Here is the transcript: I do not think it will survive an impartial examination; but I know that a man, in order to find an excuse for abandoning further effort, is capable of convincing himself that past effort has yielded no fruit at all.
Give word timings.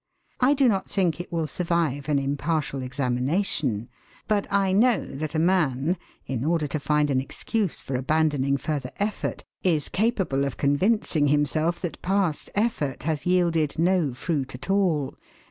I 0.39 0.55
do 0.55 0.67
not 0.67 0.89
think 0.89 1.21
it 1.21 1.31
will 1.31 1.45
survive 1.45 2.09
an 2.09 2.17
impartial 2.17 2.81
examination; 2.81 3.87
but 4.27 4.47
I 4.51 4.71
know 4.73 5.05
that 5.05 5.35
a 5.35 5.37
man, 5.37 5.95
in 6.25 6.43
order 6.43 6.65
to 6.65 6.79
find 6.79 7.11
an 7.11 7.21
excuse 7.21 7.83
for 7.83 7.93
abandoning 7.93 8.57
further 8.57 8.89
effort, 8.97 9.43
is 9.61 9.89
capable 9.89 10.43
of 10.43 10.57
convincing 10.57 11.27
himself 11.27 11.79
that 11.81 12.01
past 12.01 12.49
effort 12.55 13.03
has 13.03 13.27
yielded 13.27 13.77
no 13.77 14.11
fruit 14.15 14.55
at 14.55 14.71
all. 14.71 15.19